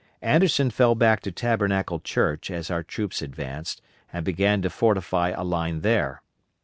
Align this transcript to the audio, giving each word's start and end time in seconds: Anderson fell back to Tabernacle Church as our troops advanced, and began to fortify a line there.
Anderson 0.23 0.71
fell 0.71 0.95
back 0.95 1.21
to 1.21 1.31
Tabernacle 1.31 1.99
Church 1.99 2.49
as 2.49 2.71
our 2.71 2.81
troops 2.81 3.21
advanced, 3.21 3.83
and 4.11 4.25
began 4.25 4.59
to 4.63 4.69
fortify 4.71 5.29
a 5.29 5.43
line 5.43 5.81
there. 5.81 6.23